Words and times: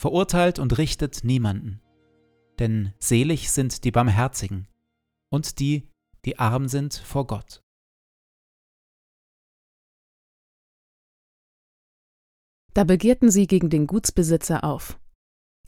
verurteilt 0.00 0.58
und 0.58 0.78
richtet 0.78 1.24
niemanden. 1.24 1.82
Denn 2.58 2.94
selig 2.98 3.50
sind 3.50 3.84
die 3.84 3.90
Barmherzigen 3.90 4.66
und 5.30 5.60
die, 5.60 5.88
die 6.24 6.38
arm 6.38 6.68
sind 6.68 6.94
vor 6.94 7.26
Gott. 7.26 7.62
Da 12.72 12.84
begehrten 12.84 13.30
sie 13.30 13.46
gegen 13.46 13.68
den 13.68 13.86
Gutsbesitzer 13.86 14.64
auf. 14.64 14.98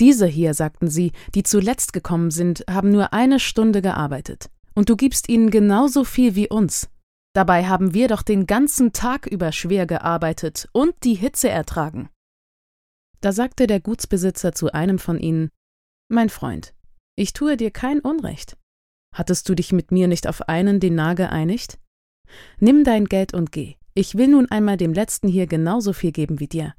Diese 0.01 0.27
hier, 0.27 0.55
sagten 0.55 0.89
sie, 0.89 1.13
die 1.35 1.43
zuletzt 1.43 1.93
gekommen 1.93 2.31
sind, 2.31 2.65
haben 2.71 2.91
nur 2.91 3.13
eine 3.13 3.39
Stunde 3.39 3.83
gearbeitet, 3.83 4.51
und 4.75 4.89
du 4.89 4.97
gibst 4.97 5.29
ihnen 5.29 5.51
genauso 5.51 6.05
viel 6.05 6.35
wie 6.37 6.49
uns. 6.49 6.89
Dabei 7.35 7.67
haben 7.67 7.93
wir 7.93 8.09
doch 8.09 8.23
den 8.23 8.47
ganzen 8.47 8.93
Tag 8.95 9.27
über 9.27 9.53
schwer 9.53 9.87
gearbeitet 9.87 10.69
und 10.73 10.95
die 11.05 11.15
Hitze 11.15 11.51
ertragen. 11.51 12.09
Da 13.23 13.33
sagte 13.33 13.67
der 13.69 13.81
Gutsbesitzer 13.81 14.53
zu 14.53 14.73
einem 14.73 14.99
von 14.99 15.19
ihnen 15.19 15.51
Mein 16.09 16.29
Freund, 16.29 16.75
ich 17.17 17.33
tue 17.33 17.57
dir 17.57 17.71
kein 17.71 18.01
Unrecht. 18.01 18.59
Hattest 19.15 19.49
du 19.49 19.55
dich 19.55 19.73
mit 19.73 19.93
mir 19.93 20.09
nicht 20.09 20.27
auf 20.27 20.49
einen 20.49 20.81
Denar 20.81 21.15
geeinigt? 21.15 21.79
Nimm 22.59 22.83
dein 22.83 23.05
Geld 23.05 23.33
und 23.33 23.53
geh. 23.53 23.77
Ich 23.95 24.17
will 24.17 24.29
nun 24.29 24.51
einmal 24.51 24.77
dem 24.77 24.93
Letzten 24.93 25.29
hier 25.29 25.47
genauso 25.47 25.93
viel 25.93 26.13
geben 26.13 26.41
wie 26.41 26.49
dir. 26.49 26.75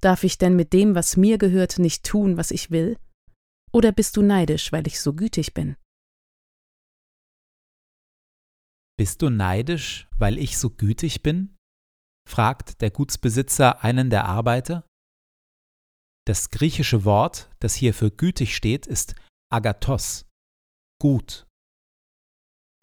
Darf 0.00 0.24
ich 0.24 0.38
denn 0.38 0.56
mit 0.56 0.72
dem, 0.72 0.94
was 0.94 1.16
mir 1.16 1.38
gehört, 1.38 1.78
nicht 1.78 2.04
tun, 2.04 2.36
was 2.36 2.50
ich 2.50 2.70
will? 2.70 2.98
Oder 3.72 3.92
bist 3.92 4.16
du 4.16 4.22
neidisch, 4.22 4.72
weil 4.72 4.86
ich 4.86 5.00
so 5.00 5.14
gütig 5.14 5.54
bin? 5.54 5.76
Bist 8.98 9.22
du 9.22 9.30
neidisch, 9.30 10.08
weil 10.18 10.38
ich 10.38 10.58
so 10.58 10.70
gütig 10.70 11.22
bin? 11.22 11.56
fragt 12.28 12.82
der 12.82 12.90
Gutsbesitzer 12.90 13.82
einen 13.82 14.10
der 14.10 14.26
Arbeiter. 14.26 14.84
Das 16.28 16.50
griechische 16.50 17.06
Wort, 17.06 17.50
das 17.58 17.74
hier 17.74 17.94
für 17.94 18.10
gütig 18.10 18.54
steht, 18.54 18.86
ist 18.86 19.14
agathos, 19.50 20.26
gut. 21.00 21.46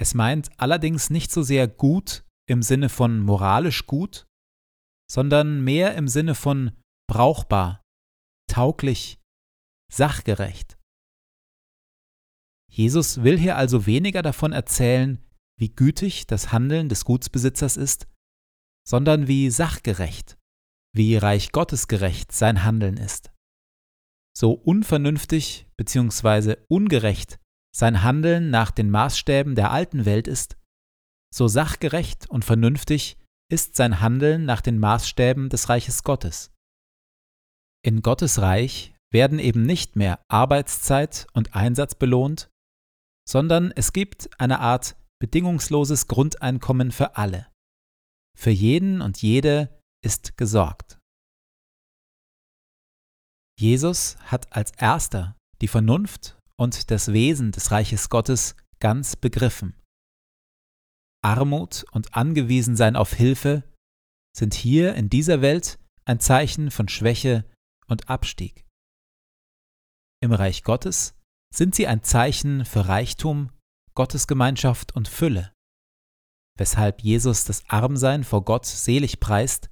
Es 0.02 0.16
meint 0.16 0.50
allerdings 0.60 1.12
nicht 1.12 1.32
so 1.32 1.44
sehr 1.44 1.68
gut 1.68 2.26
im 2.50 2.64
Sinne 2.64 2.90
von 2.90 3.20
moralisch 3.20 3.86
gut, 3.86 4.26
sondern 5.08 5.64
mehr 5.64 5.94
im 5.94 6.08
Sinne 6.08 6.34
von 6.34 6.72
brauchbar, 7.08 7.84
tauglich, 8.52 9.20
sachgerecht. 9.94 10.80
Jesus 12.72 13.22
will 13.22 13.38
hier 13.38 13.58
also 13.58 13.86
weniger 13.86 14.24
davon 14.24 14.54
erzählen, 14.54 15.24
wie 15.60 15.70
gütig 15.70 16.26
das 16.26 16.52
Handeln 16.52 16.90
des 16.90 17.06
Gutsbesitzers 17.06 17.78
ist, 17.78 18.08
sondern 18.88 19.28
wie 19.28 19.52
sachgerecht, 19.52 20.36
wie 20.96 21.16
reich 21.16 21.52
Gottesgerecht 21.52 22.32
sein 22.32 22.64
Handeln 22.64 22.98
ist 22.98 23.35
so 24.38 24.52
unvernünftig 24.52 25.68
bzw. 25.78 26.58
ungerecht 26.68 27.40
sein 27.76 28.04
Handeln 28.04 28.50
nach 28.50 28.72
den 28.72 28.90
Maßstäben 28.90 29.56
der 29.56 29.72
alten 29.72 30.06
Welt 30.06 30.28
ist, 30.28 30.58
so 31.34 31.48
sachgerecht 31.48 32.30
und 32.30 32.46
vernünftig 32.46 33.18
ist 33.52 33.76
sein 33.76 34.00
Handeln 34.00 34.46
nach 34.46 34.62
den 34.62 34.80
Maßstäben 34.80 35.50
des 35.50 35.70
Reiches 35.70 36.04
Gottes. 36.04 36.54
In 37.86 38.02
Gottes 38.02 38.40
Reich 38.40 38.96
werden 39.12 39.40
eben 39.40 39.64
nicht 39.64 39.96
mehr 39.96 40.24
Arbeitszeit 40.30 41.28
und 41.34 41.54
Einsatz 41.54 41.96
belohnt, 41.96 42.50
sondern 43.28 43.72
es 43.72 43.94
gibt 43.94 44.30
eine 44.40 44.60
Art 44.60 44.96
bedingungsloses 45.20 46.08
Grundeinkommen 46.08 46.92
für 46.92 47.18
alle. 47.18 47.48
Für 48.38 48.52
jeden 48.52 49.02
und 49.02 49.22
jede 49.22 49.82
ist 50.04 50.38
gesorgt. 50.38 51.00
Jesus 53.60 54.18
hat 54.26 54.52
als 54.56 54.72
erster 54.72 55.36
die 55.62 55.68
Vernunft 55.68 56.38
und 56.58 56.92
das 56.92 57.14
Wesen 57.14 57.52
des 57.52 57.72
Reiches 57.72 58.10
Gottes 58.10 58.56
ganz 58.80 59.16
begriffen. 59.16 59.82
Armut 61.24 61.86
und 61.92 62.16
Angewiesensein 62.16 62.96
auf 62.96 63.14
Hilfe 63.14 63.64
sind 64.36 64.54
hier 64.54 64.96
in 64.96 65.10
dieser 65.10 65.42
Welt 65.42 65.80
ein 66.06 66.20
Zeichen 66.20 66.70
von 66.70 66.88
Schwäche 66.88 67.50
und 67.88 68.10
Abstieg. 68.10 68.66
Im 70.22 70.34
Reich 70.34 70.64
Gottes 70.64 71.16
sind 71.54 71.76
sie 71.76 71.88
ein 71.88 72.04
Zeichen 72.04 72.66
für 72.66 72.88
Reichtum, 72.88 73.52
Gottesgemeinschaft 73.96 74.96
und 74.96 75.08
Fülle, 75.08 75.54
weshalb 76.58 77.02
Jesus 77.02 77.46
das 77.46 77.64
Armsein 77.70 78.24
vor 78.24 78.44
Gott 78.44 78.66
selig 78.66 79.20
preist 79.20 79.70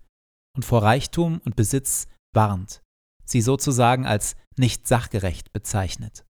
und 0.56 0.64
vor 0.64 0.82
Reichtum 0.82 1.42
und 1.44 1.56
Besitz 1.56 2.08
warnt, 2.34 2.83
sie 3.26 3.42
sozusagen 3.42 4.06
als 4.06 4.36
nicht 4.58 4.88
sachgerecht 4.88 5.52
bezeichnet. 5.52 6.26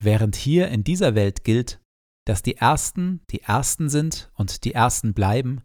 Während 0.00 0.36
hier 0.36 0.68
in 0.68 0.84
dieser 0.84 1.14
Welt 1.14 1.44
gilt, 1.44 1.80
dass 2.26 2.42
die 2.42 2.56
Ersten 2.56 3.24
die 3.30 3.40
Ersten 3.40 3.88
sind 3.88 4.30
und 4.34 4.64
die 4.64 4.74
Ersten 4.74 5.14
bleiben, 5.14 5.64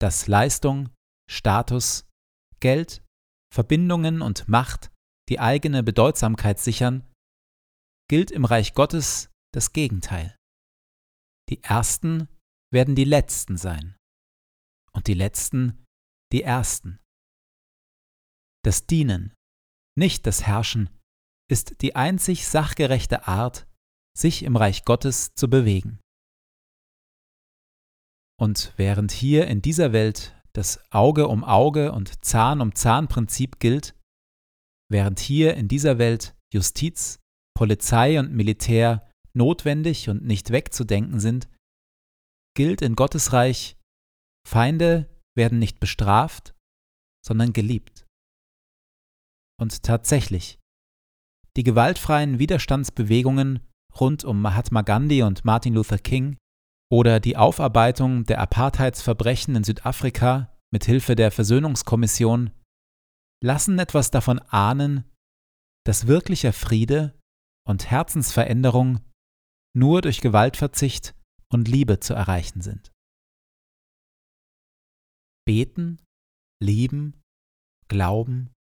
dass 0.00 0.26
Leistung, 0.26 0.90
Status, 1.28 2.06
Geld, 2.60 3.04
Verbindungen 3.52 4.22
und 4.22 4.48
Macht 4.48 4.92
die 5.28 5.40
eigene 5.40 5.82
Bedeutsamkeit 5.82 6.58
sichern, 6.58 7.10
gilt 8.08 8.30
im 8.30 8.44
Reich 8.44 8.74
Gottes 8.74 9.30
das 9.52 9.72
Gegenteil. 9.72 10.36
Die 11.50 11.62
Ersten 11.62 12.28
werden 12.72 12.94
die 12.94 13.04
Letzten 13.04 13.56
sein 13.56 13.96
und 14.92 15.06
die 15.06 15.14
Letzten 15.14 15.84
die 16.32 16.42
Ersten. 16.42 17.01
Das 18.64 18.86
Dienen, 18.86 19.34
nicht 19.98 20.26
das 20.26 20.42
Herrschen, 20.46 20.88
ist 21.50 21.82
die 21.82 21.96
einzig 21.96 22.46
sachgerechte 22.46 23.26
Art, 23.26 23.66
sich 24.16 24.44
im 24.44 24.56
Reich 24.56 24.84
Gottes 24.84 25.34
zu 25.34 25.50
bewegen. 25.50 25.98
Und 28.38 28.72
während 28.76 29.12
hier 29.12 29.46
in 29.46 29.62
dieser 29.62 29.92
Welt 29.92 30.40
das 30.52 30.80
Auge 30.90 31.28
um 31.28 31.44
Auge 31.44 31.92
und 31.92 32.24
Zahn 32.24 32.60
um 32.60 32.74
Zahn 32.74 33.08
Prinzip 33.08 33.58
gilt, 33.58 33.94
während 34.90 35.18
hier 35.18 35.54
in 35.54 35.68
dieser 35.68 35.98
Welt 35.98 36.36
Justiz, 36.52 37.18
Polizei 37.54 38.18
und 38.18 38.32
Militär 38.32 39.08
notwendig 39.34 40.08
und 40.08 40.24
nicht 40.24 40.50
wegzudenken 40.50 41.20
sind, 41.20 41.48
gilt 42.54 42.82
in 42.82 42.96
Gottes 42.96 43.32
Reich, 43.32 43.76
Feinde 44.46 45.08
werden 45.36 45.58
nicht 45.58 45.80
bestraft, 45.80 46.54
sondern 47.24 47.52
geliebt. 47.52 48.01
Und 49.62 49.84
tatsächlich, 49.84 50.58
die 51.56 51.62
gewaltfreien 51.62 52.40
Widerstandsbewegungen 52.40 53.60
rund 54.00 54.24
um 54.24 54.42
Mahatma 54.42 54.82
Gandhi 54.82 55.22
und 55.22 55.44
Martin 55.44 55.74
Luther 55.74 55.98
King 55.98 56.36
oder 56.90 57.20
die 57.20 57.36
Aufarbeitung 57.36 58.24
der 58.24 58.40
Apartheidsverbrechen 58.40 59.54
in 59.54 59.62
Südafrika 59.62 60.52
mit 60.72 60.84
Hilfe 60.84 61.14
der 61.14 61.30
Versöhnungskommission 61.30 62.50
lassen 63.40 63.78
etwas 63.78 64.10
davon 64.10 64.40
ahnen, 64.40 65.08
dass 65.86 66.08
wirklicher 66.08 66.52
Friede 66.52 67.16
und 67.64 67.88
Herzensveränderung 67.88 68.98
nur 69.76 70.02
durch 70.02 70.20
Gewaltverzicht 70.22 71.14
und 71.52 71.68
Liebe 71.68 72.00
zu 72.00 72.14
erreichen 72.14 72.62
sind. 72.62 72.90
Beten, 75.46 76.02
lieben, 76.60 77.22
glauben, 77.86 78.52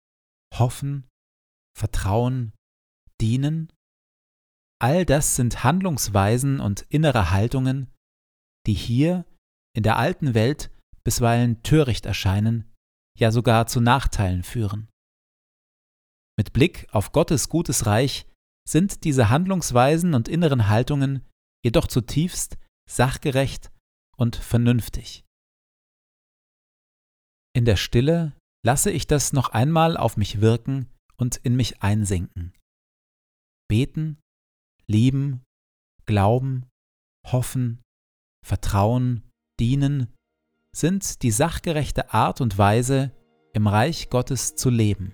hoffen, 0.54 1.08
vertrauen, 1.78 2.54
dienen, 3.20 3.72
all 4.82 5.06
das 5.06 5.36
sind 5.36 5.64
Handlungsweisen 5.64 6.60
und 6.60 6.82
innere 6.90 7.32
Haltungen, 7.32 7.92
die 8.66 8.74
hier 8.74 9.26
in 9.76 9.84
der 9.84 9.98
alten 9.98 10.34
Welt 10.34 10.72
bisweilen 11.04 11.64
töricht 11.64 12.06
erscheinen, 12.06 12.72
ja 13.18 13.32
sogar 13.32 13.68
zu 13.68 13.80
Nachteilen 13.80 14.44
führen. 14.44 14.90
Mit 16.38 16.54
Blick 16.54 16.88
auf 16.92 17.12
Gottes 17.12 17.50
gutes 17.50 17.86
Reich 17.86 18.26
sind 18.68 19.04
diese 19.04 19.30
Handlungsweisen 19.30 20.14
und 20.14 20.28
inneren 20.28 20.68
Haltungen 20.68 21.28
jedoch 21.64 21.88
zutiefst 21.88 22.58
sachgerecht 22.90 23.72
und 24.18 24.36
vernünftig. 24.36 25.24
In 27.54 27.66
der 27.66 27.76
Stille 27.76 28.34
lasse 28.64 28.92
ich 28.92 29.08
das 29.08 29.34
noch 29.34 29.50
einmal 29.50 29.98
auf 29.98 30.18
mich 30.18 30.42
wirken 30.42 30.90
und 31.18 31.38
in 31.38 31.56
mich 31.56 31.82
einsinken. 31.82 32.54
Beten, 33.68 34.20
lieben, 34.88 35.44
glauben, 36.06 36.66
hoffen, 37.26 37.82
vertrauen, 38.46 39.24
dienen 39.60 40.14
sind 40.76 41.22
die 41.24 41.32
sachgerechte 41.32 42.14
Art 42.14 42.42
und 42.42 42.58
Weise, 42.58 43.12
im 43.54 43.68
Reich 43.68 44.10
Gottes 44.10 44.56
zu 44.56 44.70
leben. 44.70 45.14